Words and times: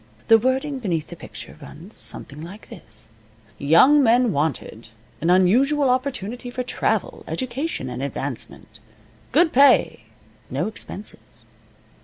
The 0.29 0.39
wording 0.39 0.79
beneath 0.79 1.09
the 1.09 1.15
picture 1.15 1.59
runs 1.61 1.95
something 1.95 2.41
like 2.41 2.69
this: 2.69 3.11
"Young 3.59 4.01
men 4.01 4.31
wanted. 4.31 4.87
An 5.21 5.29
unusual 5.29 5.91
opportunity 5.91 6.49
for 6.49 6.63
travel, 6.63 7.23
education, 7.27 7.87
and 7.87 8.01
advancement. 8.01 8.79
Good 9.31 9.53
pay. 9.53 10.05
No 10.49 10.65
expenses." 10.65 11.45